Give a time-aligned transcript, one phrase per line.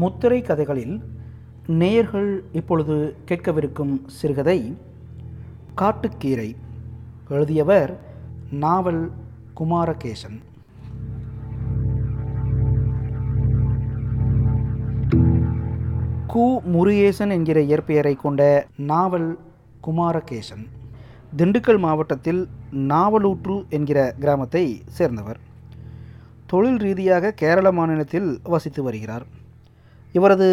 [0.00, 1.02] முத்திரை கதைகளில்
[1.66, 4.76] நேயர்கள் இப்பொழுது கேட்கவிருக்கும் சிறுகதை
[5.74, 6.56] காட்டுக்கீரை
[7.28, 7.92] எழுதியவர்
[8.50, 9.10] நாவல்
[9.60, 10.36] குமாரகேசன்.
[16.32, 16.44] கு
[16.74, 19.38] முருகேசன் என்கிற இயற்பெயரை கொண்ட நாவல்
[19.80, 20.66] குமாரகேசன்
[21.36, 25.40] திண்டுக்கல் மாவட்டத்தில் நாவலூற்று என்கிற கிராமத்தை சேர்ந்தவர்.
[26.46, 29.35] தொழில் ரீதியாக கேரள மாநிலத்தில் வசித்து வருகிறார்.
[30.16, 30.48] இவரது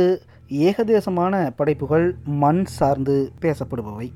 [0.68, 2.08] ஏகதேசமான படைப்புகள்
[2.42, 4.08] மண் சார்ந்து பேசப்படுபவை.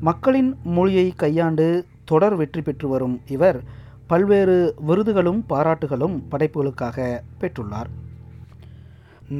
[0.00, 1.66] மக்களின் மொழியை கையாண்டு
[2.04, 3.58] தொடர் வெற்றி பெற்று வரும் இவர்
[4.06, 4.56] பல்வேறு
[4.88, 7.90] விருதுகளும் பாராட்டுகளும் படைப்புகளுக்காக பெற்றுள்ளார்.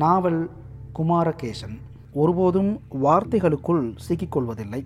[0.02, 0.40] நாவல்
[0.98, 1.76] குமாரகேசன்
[2.12, 2.72] ஒருபோதும்
[3.04, 4.82] வார்த்தைகளுக்குள் சிக்கிக்கொள்வதில்லை.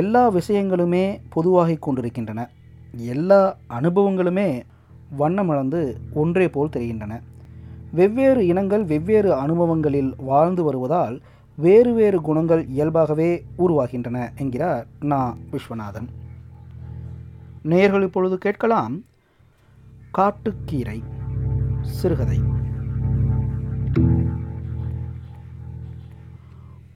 [0.00, 2.40] எல்லா விஷயங்களுமே பொதுவாகிக் கொண்டிருக்கின்றன.
[2.96, 4.48] எல்லா அனுபவங்களுமே
[5.18, 5.82] வண்ணமிழந்து
[6.12, 7.20] ஒன்றே போல் தெரிகின்றன.
[7.94, 11.20] வெவ்வேறு இனங்கள் வெவ்வேறு அனுபவங்களில் வாழ்ந்து வருவதால்
[11.56, 15.36] வேறு வேறு குணங்கள் இயல்பாகவே உருவாகின்றன என்கிறார் நா.
[15.52, 16.08] விஸ்வநாதன்.
[17.64, 19.04] நேர்கள் இப்பொழுது கேட்கலாம்
[20.10, 21.02] காட்டுக்கீரை
[21.80, 22.40] சிறுகதை.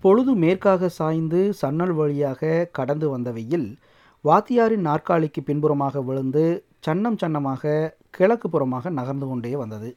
[0.00, 3.78] பொழுது மேற்காக சாய்ந்து சன்னல் வழியாக கடந்து வந்த வெயில்
[4.24, 9.97] வாத்தியாரின் நாற்காலிக்கு பின்புறமாக விழுந்து சன்னம் சன்னமாக கிழக்கு புறமாக நகர்ந்து கொண்டே வந்தது.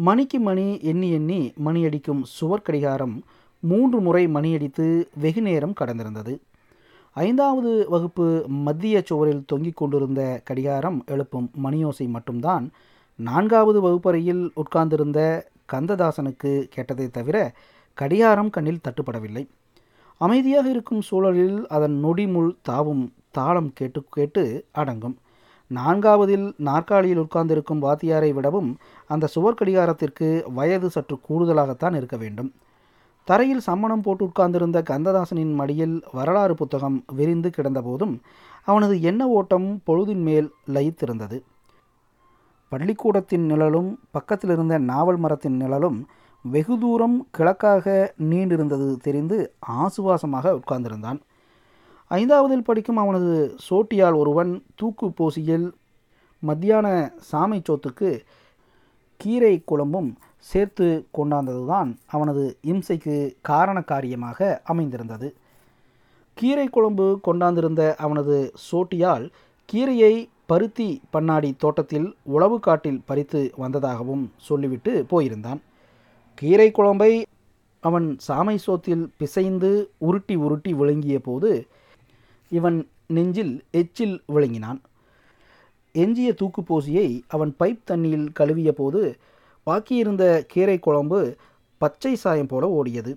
[0.00, 3.22] மணிக்கு மணி எண்ணி எண்ணி மணியடிக்கும் சுவர் கடிகாரம்
[3.60, 6.38] மூன்று முறை மணியடித்து வெகு நேரம் கடந்திருந்தது.
[7.12, 12.70] ஐந்தாவது வகுப்பு மத்திய சுவரில் தொங்கிக் கொண்டிருந்த கடிகாரம் எழுப்பும் மணியோசை மட்டும்தான்
[13.16, 17.52] நான்காவது வகுப்பறையில் உட்கார்ந்திருந்த கந்ததாசனுக்கு கேட்டதை தவிர
[17.94, 19.48] கடிகாரம் கண்ணில் தட்டுப்படவில்லை.
[20.18, 25.16] அமைதியாக இருக்கும் சூழலில் அதன் நொடிமுள் தாவும் தாளம் கேட்டு கேட்டு அடங்கும்.
[25.68, 28.70] நான்காவதில் நாற்காலியில் உட்கார்ந்திருக்கும் வாத்தியாரை விடவும்
[29.06, 32.50] அந்த சுவர் கடிகாரத்திற்கு வயது சற்று கூடுதலாகத்தான் இருக்க வேண்டும்.
[33.24, 38.14] தரையில் சம்மணம் போட்டு உட்கார்ந்திருந்த கந்ததாசனின் மடியில் வரலாறு புத்தகம் விரிந்து கிடந்தபோதும்
[38.64, 41.38] அவனது எண்ண ஓட்டம் பொழுதின் மேல் லயித்திருந்தது.
[42.68, 46.06] பள்ளிக்கூடத்தின் நிழலும் பக்கத்தில் இருந்த நாவல் மரத்தின் நிழலும்
[46.42, 47.86] வெகு தூரம் கிழக்காக
[48.30, 51.20] நீண்டிருந்தது தெரிந்து ஆசுவாசமாக உட்கார்ந்திருந்தான்.
[52.10, 55.66] ஐந்தாவதில் படிக்கும் அவனது சோட்டியால் ஒருவன் தூக்கு போசியில்
[56.42, 56.86] மத்தியான
[57.32, 58.10] சாமை சோத்துக்கு
[59.20, 60.88] கீரை குழம்பும் சேர்த்து
[61.18, 65.34] கொண்டாந்ததுதான் அவனது இம்சைக்கு காரண காரியமாக அமைந்திருந்தது.
[66.34, 69.24] கீரை குழம்பு கொண்டாந்திருந்த அவனது சோட்டியால்
[69.68, 70.14] கீரையை
[70.46, 75.60] பருத்தி பண்ணாடி தோட்டத்தில் உளவு காட்டில் பறித்து வந்ததாகவும் சொல்லிவிட்டு போயிருந்தான்.
[76.34, 77.12] கீரை குழம்பை
[77.80, 81.50] அவன் சாமை சோத்தில் பிசைந்து உருட்டி உருட்டி விழுங்கிய போது
[82.48, 84.80] இவன் நெஞ்சில் எச்சில் விழுங்கினான்
[85.94, 89.16] எஞ்சிய தூக்குப்போசியை அவன் பைப் தண்ணியில் கழுவிய போது
[89.66, 91.36] பாக்கியிருந்த கீரை குழம்பு
[91.78, 93.12] பச்சை சாயம் போல ஓடியது.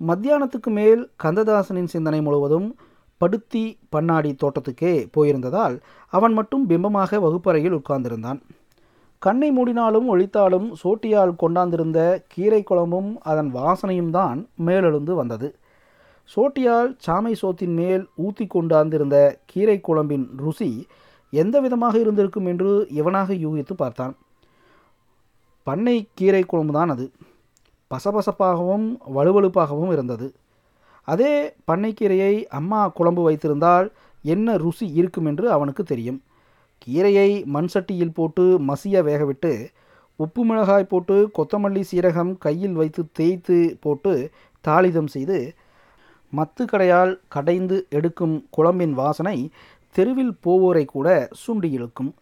[0.00, 2.76] மத்தியானத்துக்கு மேல் கந்ததாசனின் சிந்தனை முழுவதும்
[3.18, 8.40] படுத்தி பண்ணாடி தோட்டத்துக்கே போயிருந்ததால் அவன் மட்டும் பிம்பமாக வகுப்பறையில் உட்கார்ந்திருந்தான்.
[9.18, 15.48] கண்ணை மூடினாலும் ஒழித்தாலும் சோட்டியால் கொண்டாந்திருந்த கீரை குழம்பும் அதன் வாசனையும் தான் மேலெழுந்து வந்தது.
[16.36, 20.86] சோட்டியால் சாமை சோத்தின் மேல் ஊத்தி கொண்டாந்திருந்த கீரை குழம்பின் ருசி
[21.32, 24.14] எந்த விதமாக இருந்திருக்கும் என்று இவனாக யூகித்து பார்த்தான்.
[25.66, 27.06] பண்ணை கீரை குழம்பு தான் அது.
[27.90, 30.34] பசபசப்பாகவும் வலுவழுப்பாகவும் இருந்தது.
[31.04, 33.92] அதே பண்ணைக்கீரையை அம்மா குழம்பு வைத்திருந்தால்
[34.24, 36.20] என்ன ருசி இருக்கும் என்று அவனுக்கு தெரியும்.
[36.78, 39.52] கீரையை மண் சட்டியில் போட்டு மசிய வேகவிட்டு
[40.16, 44.30] உப்பு மிளகாய் போட்டு கொத்தமல்லி சீரகம் கையில் வைத்து தேய்த்து போட்டு
[44.64, 45.38] தாளிதம் செய்து
[46.36, 49.36] மத்து கடையால் கடைந்து எடுக்கும் குழம்பின் வாசனை
[49.90, 52.14] தெருவில் போவோரை கூட சுண்டி இழுக்கும்.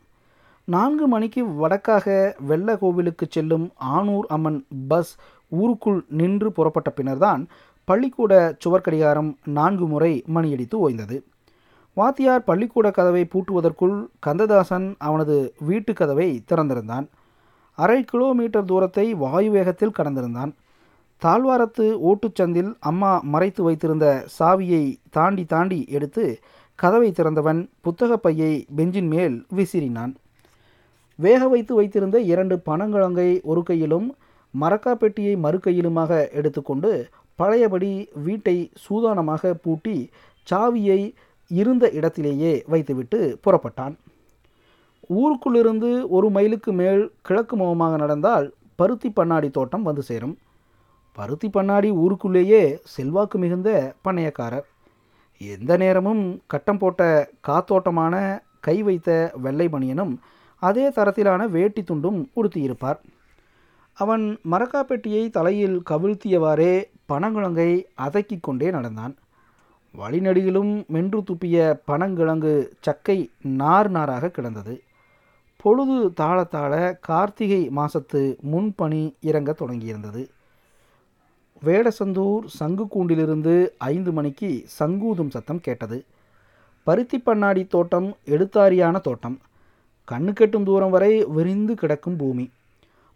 [0.65, 3.67] நான்கு மணிக்கு வடக்காக வெள்ள கோவிலுக்கு செல்லும்
[3.97, 5.17] ஆனூர் அம்மன் பஸ்
[5.49, 7.43] ஊருக்குள் நின்று புறப்பட்ட பின்னர்தான்
[7.85, 11.17] பள்ளிக்கூட சுவர்க்கடிகாரம் நான்கு முறை மணியடித்து ஓய்ந்தது.
[11.97, 13.97] வாத்தியார் பள்ளிக்கூட கதவை பூட்டுவதற்குள்
[14.27, 17.07] கந்ததாசன் அவனது வீட்டு கதவை திறந்திருந்தான்.
[17.79, 20.53] அரை கிலோமீட்டர் தூரத்தை வாயு வேகத்தில் கடந்திருந்தான்.
[21.25, 26.39] தாழ்வாரத்து ஓட்டுச்சந்தில் அம்மா மறைத்து வைத்திருந்த சாவியை தாண்டி தாண்டி எடுத்து
[26.75, 30.15] கதவை திறந்தவன் புத்தகப் பையை பெஞ்சின் மேல் விசிறினான்.
[31.15, 34.17] வேக வைத்து வைத்திருந்த இரண்டு பனங்கிழங்கை ஒரு கையிலும்
[34.61, 40.11] மரக்கா பெட்டியை மறு கையிலுமாக எடுத்துக்கொண்டு பழையபடி வீட்டை சூதானமாக பூட்டி
[40.51, 41.15] சாவியை
[41.49, 43.95] இருந்த இடத்திலேயே வைத்துவிட்டு புறப்பட்டான்.
[45.09, 50.39] ஊருக்குள்ளிருந்து ஒரு மைலுக்கு மேல் கிழக்கு முகமாக நடந்தால் பருத்தி பண்ணாடி தோட்டம் வந்து சேரும்.
[51.19, 54.67] பருத்தி பண்ணாடி ஊருக்குள்ளேயே செல்வாக்கு மிகுந்த பண்ணையக்காரர்.
[55.39, 60.15] எந்த நேரமும் கட்டம் போட்ட காத்தோட்டமான கை வைத்த வெள்ளை பனியனும்
[60.63, 62.99] அதே தரத்திலான வேட்டி துண்டும் உடுத்தியிருப்பார்.
[63.95, 67.71] அவன் மரக்காப்பெட்டியை தலையில் கவிழ்த்தியவாறே பனங்கிழங்கை
[68.03, 69.15] அதக்கிக் கொண்டே நடந்தான்.
[69.99, 74.83] வழிநடிகிலும் மென்று துப்பிய பனங்கிழங்கு சக்கை நார் நாராக கிடந்தது.
[75.63, 80.25] பொழுது தாழத்தாழ கார்த்திகை மாசத்து முன்பணி இறங்கத் தொடங்கியிருந்தது.
[81.65, 86.05] வேடசந்தூர் சங்கு கூண்டிலிருந்து ஐந்து மணிக்கு சங்கூதும் சத்தம் கேட்டது.
[86.83, 89.39] பருத்தி பண்ணாடி தோட்டம் எடுத்தாரியான தோட்டம்.
[90.09, 92.51] கண்ணு கெட்டும் தூரம் வரை விரிந்து கிடக்கும் பூமி.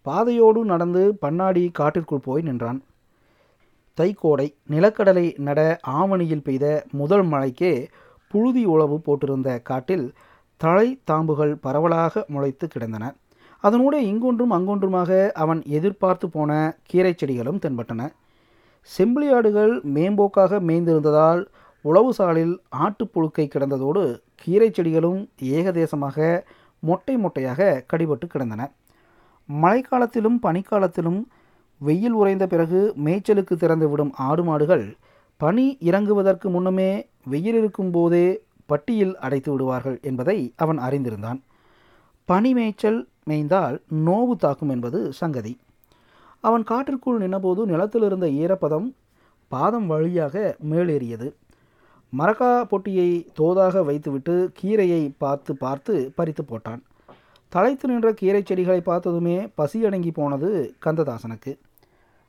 [0.07, 2.83] பாதையோடு நடந்து பண்ணாடி காட்டிற்குள் போய் நின்றான்.
[4.01, 7.89] தைக்கோடை நிலக்கடலை நட ஆவணியில் பெய்த முதல் மழைக்கே
[8.29, 10.13] புழுதி உழவு போட்டிருந்த காட்டில்
[10.57, 13.15] தழை தாம்புகள் பரவலாக முளைத்து கிடந்தன.
[13.63, 18.11] அதனூடே இங்கொன்றும் அங்கொன்றுமாக அவன் எதிர்பார்த்து போன கீரை செடிகளும் தென்பட்டன.
[18.91, 21.43] செம்பிளியாடுகள் மேம்போக்காக மேய்ந்திருந்ததால்
[21.85, 24.03] உழவு சாலில் ஆட்டுப்புழுக்கை கிடந்ததோடு
[24.35, 25.21] கீரை செடிகளும்
[25.59, 26.43] ஏகதேசமாக
[26.83, 28.63] மொட்டை மொட்டையாக கடிபட்டு கிடந்தன.
[29.49, 31.21] மழைக்காலத்திலும் பனிக்காலத்திலும்
[31.81, 34.97] வெயில் உறைந்த பிறகு மேய்ச்சலுக்கு திறந்து விடும் ஆடு மாடுகள்
[35.41, 36.91] பனி இறங்குவதற்கு முன்னமே
[37.25, 38.27] வெயில் இருக்கும் போதே
[38.67, 41.41] பட்டியில் அடைத்து விடுவார்கள் என்பதை அவன் அறிந்திருந்தான்.
[42.29, 43.01] பனி மேய்ச்சல்
[43.31, 43.77] மேய்ந்தால்
[44.07, 45.53] நோவு தாக்கும் என்பது சங்கதி.
[46.45, 48.89] அவன் காற்றிற்குள் நின்றபோது நிலத்தில் இருந்த ஈரப்பதம்
[49.49, 51.29] பாதம் வழியாக மேலேறியது.
[52.13, 56.81] மரக்கா பொட்டியை தோதாக வைத்துவிட்டு கீரையை பார்த்து பார்த்து பறித்து போட்டான்.
[57.53, 60.51] தலைத்து நின்ற கீரை செடிகளை பார்த்ததுமே பசியடங்கி போனது
[60.85, 61.53] கந்ததாசனுக்கு.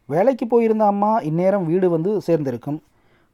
[0.10, 2.80] வேலைக்கு போயிருந்த அம்மா இந்நேரம் வீடு வந்து சேர்ந்திருக்கும்.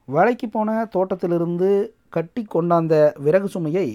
[0.08, 1.70] வேலைக்கு போன தோட்டத்திலிருந்து
[2.10, 2.94] கட்டி கொண்டாந்த
[3.26, 3.88] விறகு சுமையை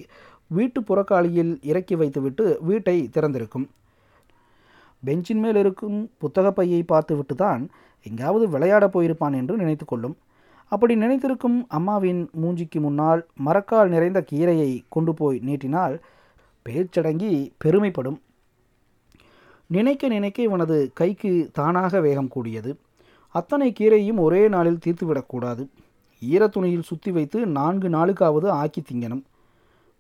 [0.46, 3.66] வீட்டு புறக்காலியில் இறக்கி வைத்துவிட்டு வீட்டை திறந்திருக்கும்.
[5.05, 7.69] பெஞ்சின் மேல் இருக்கும் புத்தகப் பையை பார்த்துவிட்டு தான்
[8.03, 10.17] எங்காவது விளையாட போயிருப்பான் என்று நினைத்து கொள்ளும்.
[10.69, 15.99] அப்படி நினைத்திருக்கும் அம்மாவின் மூஞ்சிக்கு முன்னால் மரக்கால் நிறைந்த கீரையை கொண்டு போய் நீட்டினால்
[16.69, 18.19] பேச்சடங்கி பெருமைப்படும்.
[19.67, 22.79] நினைக்க நினைக்க இவனது கைக்கு தானாக வேகம் கூடியது.
[23.29, 25.69] அத்தனை கீரையும் ஒரே நாளில் தீர்த்துவிடக்கூடாது
[26.31, 29.23] ஈரத்துணியில் சுற்றி வைத்து நான்கு நாளுக்காவது ஆக்கி திங்கணும்.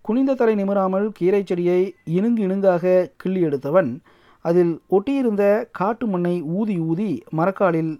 [0.00, 4.00] குனிந்த தலை நிமிராமல் கீரை செடியை இணுங்கு இணுங்காக கிள்ளி எடுத்தவன்
[4.44, 5.44] அதில் ஒட்டியிருந்த
[5.78, 7.92] காட்டு மண்ணை ஊதி ஊதி மரக்காலில்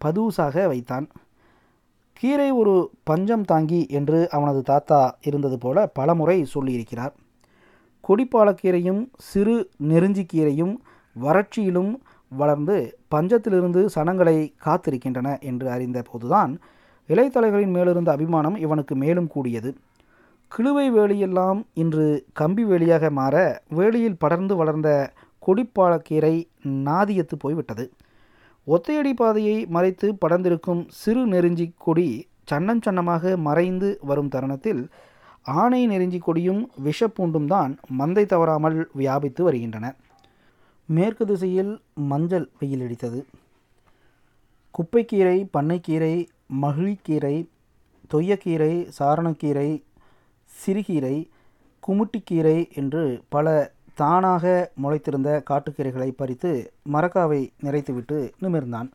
[0.00, 1.06] பதுசாக வைத்தான்.
[2.20, 2.74] கீரை ஒரு
[3.04, 7.14] பஞ்சம் தாங்கி என்று அவனது தாத்தா இருந்தது போல பலமுறை சொல்லியிருக்கிறார்.
[8.04, 9.56] கொடிப்பாலக்கீரையும் சிறு
[9.90, 10.74] நெருஞ்சிக்கீரையும்
[11.16, 11.92] வறட்சியிலும்
[12.32, 12.76] வளர்ந்து
[13.14, 16.52] பஞ்சத்திலிருந்து சனங்களை காத்திருக்கின்றன என்று அறிந்த போதுதான்
[17.08, 19.70] இலைத்தலைகளின் மேலிருந்த அபிமானம் இவனுக்கு மேலும் கூடியது.
[20.52, 23.34] கிழுவை வேலியெல்லாம் இன்று கம்பி வேலியாக மாற
[23.76, 24.88] வேலியில் படர்ந்து வளர்ந்த
[25.46, 26.34] கொடிப்பாலக்கீரை
[26.88, 27.84] நாதியத்து போய்விட்டது.
[28.66, 32.08] ஒத்தையடி பாதையை மறைத்து படர்ந்திருக்கும் சிறு நெருஞ்சி கொடி
[32.50, 34.82] சன்னஞ்சன்னமாக மறைந்து வரும் தருணத்தில்
[35.42, 39.86] ஆணை நெருஞ்சி கொடியும் விஷப்பூண்டும் தான் மந்தை தவறாமல் வியாபித்து வருகின்றன.
[40.88, 41.72] மேற்கு திசையில்
[42.10, 43.20] மஞ்சள் வெயில் அடித்தது.
[44.74, 46.14] குப்பைக்கீரை பண்ணைக்கீரை
[46.62, 47.36] மகிழ்கீரை
[48.14, 49.68] தொய்யக்கீரை சாரணக்கீரை
[50.50, 51.16] சிறுகீரை
[51.82, 53.46] குமுட்டிக்கீரை என்று பல
[53.94, 58.88] தானாக முளைத்திருந்த காட்டுக்கீரைகளை பறித்து மரக்காவை நிறைத்துவிட்டு நிமிர்ந்தான்.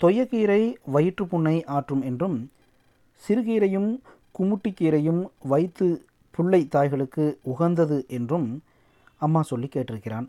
[0.00, 0.62] தொய்யக்கீரை
[0.94, 2.50] வயிற்றுப்புண்ணை ஆற்றும் என்றும்
[3.22, 3.90] சிறுகீரையும்
[4.38, 8.62] குமுட்டிக்கீரையும் வைத்து புள்ளை தாய்களுக்கு உகந்தது என்றும்
[9.16, 10.28] அம்மா சொல்லி கேட்டிருக்கிறான்.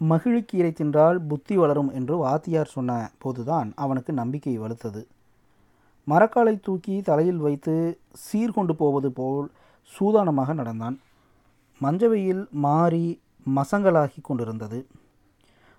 [0.00, 5.02] மகிழ்கீரை தின்றால் புத்தி வளரும் என்று வாத்தியார் சொன்ன போதுதான் அவனுக்கு நம்பிக்கை வலுத்தது.
[6.06, 9.48] மரக்காலை தூக்கி தலையில் வைத்து சீர்கொண்டு போவது போல்
[9.90, 10.98] சூதானமாக நடந்தான்.
[11.80, 13.04] மஞ்சவெயில் மாறி
[13.56, 14.78] மசங்களாகி கொண்டிருந்தது.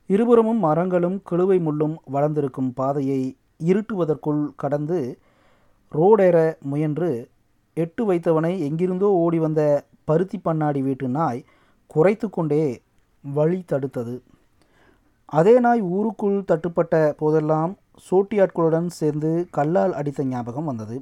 [0.10, 3.22] இருபுறமும் மரங்களும் கிழுவை முள்ளும் வளர்ந்திருக்கும் பாதையை
[3.70, 5.00] இருட்டுவதற்குள் கடந்து
[5.92, 6.38] ரோடேற
[6.72, 7.12] முயன்று
[7.74, 9.62] எட்டு வைத்தவனை எங்கிருந்தோ ஓடி வந்த
[10.06, 11.46] பருத்தி பண்ணாடி வீட்டு நாய்
[11.88, 12.64] குறைத்து கொண்டே
[13.24, 14.16] வழி தடுத்தது.
[15.26, 17.72] அதே நாய் ஊருக்குள் தட்டுப்பட்ட போதெல்லாம்
[18.08, 20.98] சோட்டியாட்களுடன் சேர்ந்து கல்லால் அடித்த ஞாபகம் வந்தது.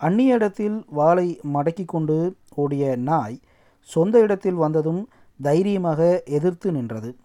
[0.00, 3.36] அந்நிய இடத்தில் வாளை மடக்கி கொண்டு ஓடிய நாய்
[3.82, 5.08] சொந்த இடத்தில் வந்ததும்
[5.42, 7.16] தைரியமாக எதிர்த்து நின்றது.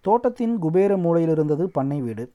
[0.00, 2.32] தோட்டத்தின் குபேர மூலையில் இருந்தது பண்ணை வீடு.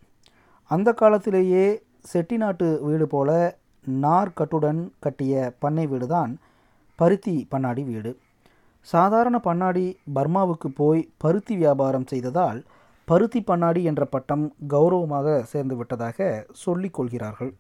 [0.64, 1.66] அந்த காலத்திலேயே
[2.14, 3.60] செட்டிநாட்டு வீடு போல
[4.02, 6.40] நார்கட்டுடன் கட்டிய பண்ணை வீடுதான்
[6.96, 8.18] பருத்தி பண்ணாடி வீடு.
[8.80, 12.64] சாதாரண பண்ணாடி பர்மாவுக்கு போய் பருத்தி வியாபாரம் செய்ததால்
[13.06, 17.54] பருத்தி பண்ணாடி என்ற பட்டம் கௌரவமாக சேர்ந்து விட்டதாக சொல்லிக் கொள்கிறார்கள்.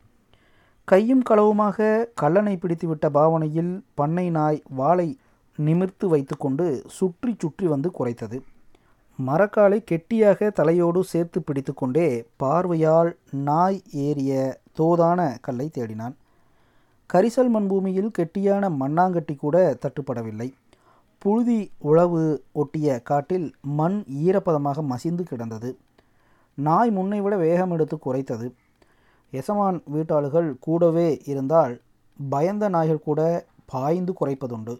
[0.83, 5.17] கையும் களவுமாக கல்லனை பிடித்துவிட்ட பாவனையில் பண்ணை நாய் வாளை
[5.57, 8.37] நிமிர்த்து வைத்துக்கொண்டு சுற்றி சுற்றி வந்து குறைத்தது.
[9.19, 12.07] மரக்காலை கெட்டியாக தலையோடு சேர்த்து பிடித்துக்கொண்டே
[12.37, 16.15] பார்வையால் நாய் ஏறிய தோதான கல்லை தேடினான்.
[17.13, 20.53] கரிசல் மண்பூமியில் கெட்டியான மண்ணாங்கட்டி கூட தட்டுப்படவில்லை.
[21.17, 25.77] புழுதி உழவு ஒட்டிய காட்டில் மண் ஈரப்பதமாக மசிந்து கிடந்தது.
[26.57, 28.47] நாய் முன்னை விட வேகம் எடுத்து குறைத்தது.
[29.31, 31.81] எசமான் வீட்டாளுகள் கூடவே இருந்தால்
[32.29, 34.75] பயந்த நாய்கள் கூட பாய்ந்து குறைப்பதுண்டு.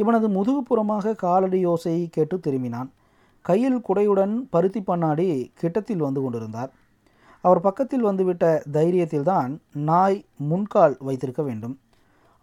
[0.00, 2.88] இவனது முதுகுப்புறமாக காலடி யோசையை கேட்டு திரும்பினான்.
[3.44, 5.28] கையில் குடையுடன் பருத்தி பண்ணாடி
[5.60, 6.70] கிட்டத்தில் வந்து கொண்டிருந்தார்.
[7.44, 9.52] அவர் பக்கத்தில் வந்துவிட்ட தைரியத்தில்தான்
[9.90, 10.18] நாய்
[10.50, 11.76] முன்கால் வைத்திருக்க வேண்டும்.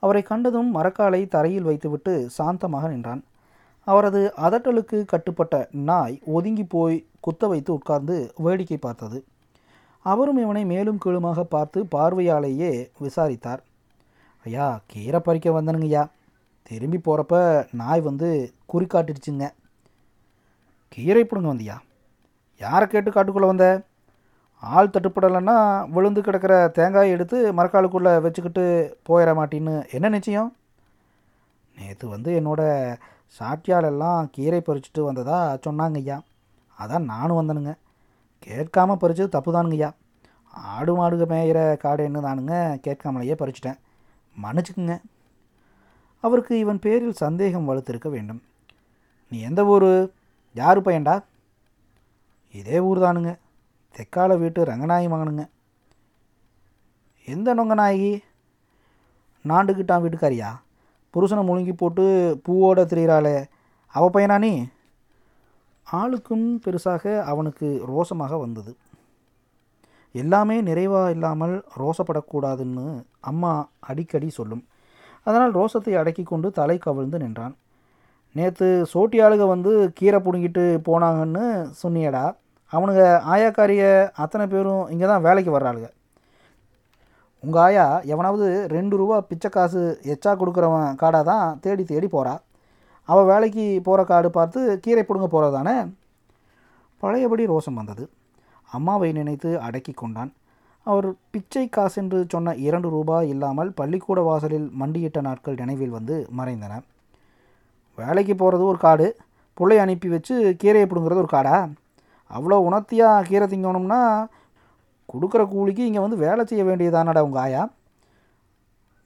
[0.04, 3.22] அவரை கண்டதும் மரக்காலை தரையில் வைத்துவிட்டு சாந்தமாக நின்றான்.
[3.88, 5.56] அவரது அதட்டலுக்கு கட்டுப்பட்ட
[5.90, 9.20] நாய் ஒதுங்கி போய் குத்த வைத்து உட்கார்ந்து வேடிக்கை பார்த்தது.
[10.06, 12.72] அவரும் இவனை மேலும் கீழுமாக பார்த்து பார்வையாலேயே
[13.06, 13.62] விசாரித்தார்.
[14.46, 16.04] ஐயா கீரை பறிக்க வந்தனுங்கய்யா.
[16.68, 17.36] திரும்பி போகிறப்ப
[17.82, 18.30] நாய் வந்து
[18.72, 19.46] குறிக்காட்டிடுச்சுங்க
[20.94, 21.76] கீரை பிடுங்க வந்தியா?
[22.62, 23.66] யாரை கேட்டு காட்டுக்குள்ளே வந்த?
[24.64, 25.56] ஆள் தட்டுப்படலைன்னா
[25.96, 28.64] விழுந்து கிடக்கிற தேங்காயை எடுத்து மரக்காலுக்குள்ளே வச்சுக்கிட்டு
[29.10, 30.50] போயிட மாட்டின்னு என்ன நிச்சயம்?
[31.78, 32.62] நேற்று வந்து என்னோட
[33.38, 36.18] சாட்டியாலெல்லாம் கீரை பறிச்சுட்டு வந்ததா சொன்னாங்க ஐயா
[36.78, 37.74] அதான் நானும் வந்தனுங்க.
[38.48, 39.90] கேட்காம பறிச்சது தப்பு தானுங்கய்யா
[40.74, 42.56] ஆடு மாடுக மேயிற காடுன்னு தானுங்க
[42.86, 43.78] கேட்காமலேயே பறிச்சிட்டேன்.
[44.36, 44.96] மன்னிச்சுக்குங்க.
[46.28, 48.42] அவருக்கு இவன் பேரில் சந்தேகம் வளர்த்திருக்க வேண்டும்.
[49.30, 49.90] நீ எந்த ஊர்?
[50.54, 51.16] யார் பையன்டா?
[52.52, 53.32] இதே ஊர் தானுங்க
[53.96, 55.44] தெக்கால வீட்டு ரங்கநாயகி மகனுங்க.
[57.26, 58.12] எந்த நொங்க நாயகி
[59.48, 60.52] நாண்டுக்கிட்டான் வீட்டுக்காரியா?
[61.14, 62.06] புருஷனை முழுங்கி போட்டு
[62.46, 63.36] பூவோட திரியிறாளே.
[63.88, 64.52] அவ பையனா நீ?
[65.92, 68.76] ஆளுக்கும் பெருசாக அவனுக்கு ரோசமாக வந்தது.
[70.12, 72.86] எல்லாமே நிறைவாக இல்லாமல் ரோசப்படக்கூடாதுன்னு
[73.20, 74.64] அம்மா அடிக்கடி சொல்லும்.
[75.28, 77.56] அதனால் ரோசத்தை அடக்கி கொண்டு தலை கவிழ்ந்து நின்றான்.
[78.36, 81.46] நேற்று சோட்டியாளுக வந்து கீரை பிடுங்கிட்டு போனாங்கன்னு
[81.82, 82.26] சொன்னியடா.
[82.72, 83.04] அவனுங்க
[83.34, 83.84] ஆயாக்காரிய
[84.24, 85.90] அத்தனை பேரும் இங்கே தான் வேலைக்கு வர்றாளுங்க
[87.44, 89.82] உங்கள் ஆயா எவனாவது ரெண்டு ரூபா பிச்சை காசு
[90.14, 92.34] எச்சா கொடுக்குறவன் காடாக தான் தேடி தேடி போகிறா
[93.10, 95.76] அவள் வேலைக்கு போகிற காடு பார்த்து கீரை பிடுங்க போகிறதானே
[97.04, 98.04] பழையபடி ரோசம் வந்தது.
[98.70, 100.32] அம்மாவை நினைத்து அடக்கி கொண்டான்.
[100.92, 106.74] அவர் பிச்சை காசென்று சொன்ன இரண்டு ரூபாய் இல்லாமல் பள்ளிக்கூட வாசலில் மண்டியிட்ட நாட்கள் நினைவில் வந்து மறைந்தன.
[107.98, 109.08] வேலைக்கு போகிறது ஒரு காடு
[109.58, 111.58] பிள்ளை அனுப்பி வச்சு கீரையை பிடுங்கிறது ஒரு காடா?
[112.32, 114.02] அவ்வளோ உணர்த்தியாக கீரை திங்கணும்னா
[115.14, 117.64] கொடுக்குற கூலிக்கு இங்கே வந்து வேலை செய்ய வேண்டியதானடா உங்கள் ஆயா?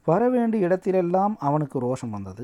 [0.07, 2.43] வர வேண்டிய இடத்திலெல்லாம் அவனுக்கு ரோஷம் வந்தது.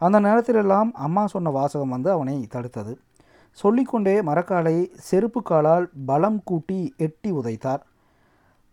[0.00, 2.92] அந்த நேரத்திலெல்லாம் அம்மா சொன்ன வாசகம் வந்து அவனை தடுத்தது.
[3.58, 4.76] சொல்லிக்கொண்டே மரக்காலை
[5.08, 7.82] செருப்பு காலால் பலம் கூட்டி எட்டி உதைத்தார்.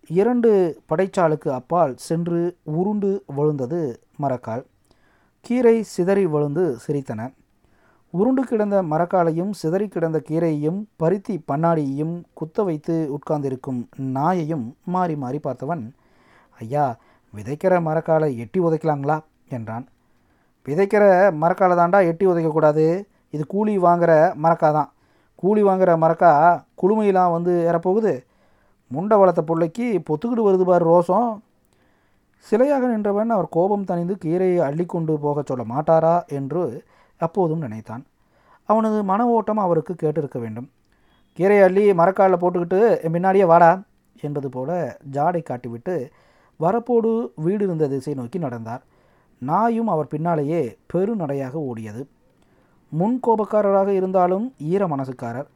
[0.09, 4.63] இரண்டு படைச்சாளுக்கு அப்பால் சென்று உருண்டு விழுந்தது மரக்கால்.
[5.41, 7.33] கீரை சிதறி விழுந்து சிரித்தன.
[8.09, 15.91] உருண்டு கிடந்த மரக்காலையும் சிதறி கிடந்த கீரையையும் பருத்தி பண்ணாடியையும் குத்த வைத்து உட்கார்ந்திருக்கும் நாயையும் மாறி மாறி பார்த்தவன்
[16.59, 16.97] ஐயா
[17.33, 19.19] விதைக்கிற மரக்காலை எட்டி உதைக்கலாங்களா?
[19.49, 19.87] என்றான்.
[20.65, 21.03] விதைக்கிற
[21.41, 23.03] மரக்காலை தாண்டா எட்டி உதைக்கக்கூடாது.
[23.29, 24.93] இது கூலி வாங்குகிற மரக்கா தான்
[25.35, 28.25] கூலி வாங்குகிற மரக்கா குளுமையெல்லாம் வந்து ஏறப்போகுது.
[28.93, 31.39] முண்டை வளர்த்த பிள்ளைக்கு பொத்துக்கிட்டு வருது பார் ரோசம்.
[32.51, 36.83] சிலையாக நின்றவன் அவர் கோபம் தணிந்து கீரையை அள்ளிக்கொண்டு போகச் சொல்ல மாட்டாரா என்று
[37.17, 38.05] அப்போதும் நினைத்தான்.
[38.63, 40.69] அவனது மன ஓட்டம் அவருக்கு கேட்டிருக்க வேண்டும்.
[41.37, 43.81] கீரையை அள்ளி மரக்காலில் போட்டுக்கிட்டு என் பின்னாடியே வாடா
[44.21, 46.07] என்பது போல ஜாடை காட்டிவிட்டு
[46.57, 48.83] வரப்போடு வீடு இருந்த திசை நோக்கி நடந்தார்.
[49.39, 52.07] நாயும் அவர் பின்னாலேயே பெருநடையாக ஓடியது.
[52.89, 55.47] முன் கோபக்காரராக இருந்தாலும் ஈர மனசுக்காரர்.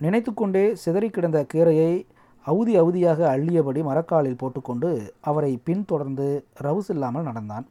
[0.00, 2.06] நினைத்து கொண்டே சிதறி கிடந்த கீரையை
[2.46, 6.26] அவுதி அவுதியாக அள்ளியபடி மரக்காலில் போட்டுக்கொண்டு அவரை பின்தொடர்ந்து
[6.66, 7.66] ரவுஸ் இல்லாமல் நடந்தான்.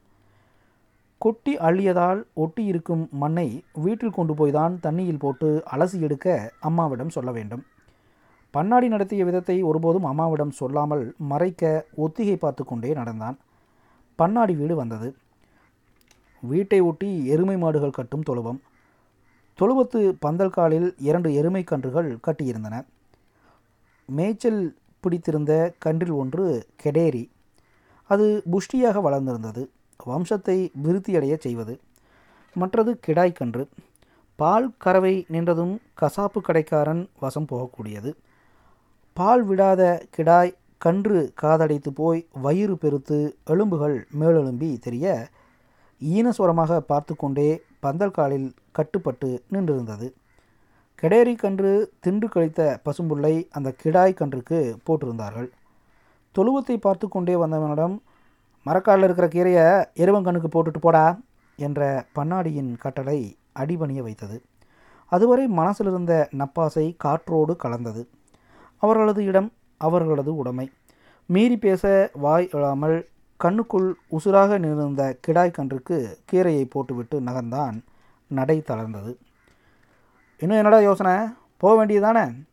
[1.22, 3.46] கொட்டி அள்ளியதால் ஒட்டி இருக்கும் மண்ணை
[3.84, 6.28] வீட்டில் கொண்டு போய்தான் தண்ணியில் போட்டு அலசி எடுக்க
[6.60, 7.64] அம்மாவிடம் சொல்ல வேண்டும்.
[8.54, 11.64] பண்ணாடி நடத்திய விதத்தை ஒருபோதும் அம்மாவிடம் சொல்லாமல் மறைக்க
[12.06, 13.38] ஒத்திகை பார்த்து கொண்டே நடந்தான்.
[14.20, 15.10] பண்ணாடி வீடு வந்தது.
[16.44, 18.60] வீட்டை ஒட்டி எருமை மாடுகள் கட்டும் தொழுவம்.
[19.60, 22.78] தொழுவத்து பந்தல் காலில் இரண்டு எருமை கன்றுகள் கட்டியிருந்தன.
[24.10, 24.62] மேய்ச்சல்
[25.04, 26.46] பிடித்திருந்த கன்றில் ஒன்று
[26.84, 27.24] கெடேரி.
[28.10, 29.64] அது புஷ்டியாக வளர்ந்திருந்தது.
[30.12, 31.74] வம்சத்தை விருத்தியடைய செய்வது.
[32.56, 33.64] மற்றது கிடாய் கன்று
[34.40, 38.12] பால் கறவை நின்றதும் கசாப்பு கடைக்காரன் வசம் போகக்கூடியது.
[39.18, 39.82] பால் விடாத
[40.16, 43.18] கிடாய் கன்று காதடைத்து போய் வயிறு பெருத்து
[43.54, 45.30] எலும்புகள் மேலெலும்பி தெரிய
[46.02, 50.08] ஈனஸ்வரமாக பார்த்து கொண்டே பந்தல் காலில் கட்டுப்பட்டு நின்றிருந்தது.
[51.02, 55.50] கெடேரி கன்று தின்று கழித்த பசும்புள்ளை அந்த கிடாய் கன்றுக்கு போட்டிருந்தார்கள்.
[56.32, 57.96] தொழுவத்தை பார்த்து கொண்டே வந்தவனிடம்
[58.66, 59.66] மரக்காலில் இருக்கிற கீரையை
[60.04, 61.20] எருவங்கண்ணுக்கு போட்டுட்டு போடா
[61.60, 63.18] என்ற பண்ணாடியின் கட்டளை
[63.60, 64.38] அடிபணிய வைத்தது.
[65.12, 68.02] அதுவரை மனசில் இருந்த நப்பாசை காற்றோடு கலந்தது.
[68.78, 70.68] அவர்களது இடம் அவர்களது உடைமை.
[71.30, 72.98] மீறி பேச வாய் இழாமல்
[73.40, 75.98] கண்ணுக்குள் உசுராக நிறந்த கிடாய் கன்றுக்கு
[76.32, 77.78] கீரையை போட்டுவிட்டு நகர்ந்தான்
[78.28, 79.14] நடை தளர்ந்தது.
[80.40, 81.34] இன்னும் என்னடா யோசனை?
[81.58, 82.44] போக வேண்டியதானே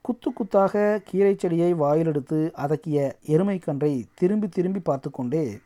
[0.00, 5.58] குத்து குத்தாக கீரை செடியை வாயிலெடுத்து அதக்கிய எருமைக்கன்றை திரும்பி திரும்பி பார்த்து கொண்டே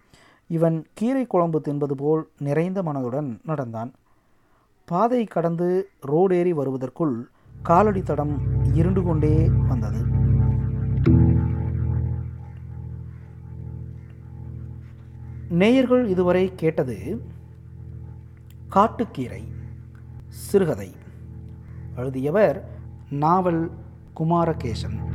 [0.49, 3.93] இவன் கீரை குழம்பு தின்பது போல் நிறைந்த மனதுடன் நடந்தான்.
[4.85, 7.29] பாதை கடந்து ரோடேறி வருவதற்குள்
[7.63, 8.35] காலடி தடம்
[8.75, 10.01] இருண்டு கொண்டே வந்தது.
[15.49, 16.99] நேயர்கள் இதுவரை கேட்டது
[18.69, 19.45] காட்டுக்கீரை
[20.29, 20.91] சிறுகதை.
[21.97, 22.71] எழுதியவர்
[23.11, 23.71] நாவல்
[24.15, 25.10] குமாரகேசன்.